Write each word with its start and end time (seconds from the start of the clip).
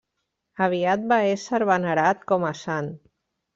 Aviat 0.67 1.03
va 1.11 1.19
ésser 1.35 1.61
venerat 1.73 2.27
com 2.33 2.49
a 2.53 2.55
sant. 2.65 2.93